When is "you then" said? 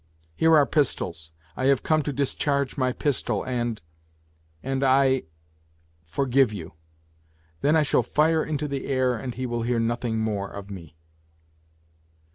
6.51-7.75